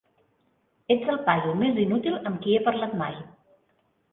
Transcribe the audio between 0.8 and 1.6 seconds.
Ets el paio